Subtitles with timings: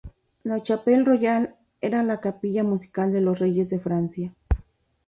[0.45, 4.33] La "Chapelle royale" era la capilla musical de los reyes de Francia.